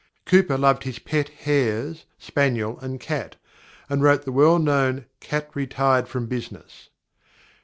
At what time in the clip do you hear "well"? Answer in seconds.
4.31-4.57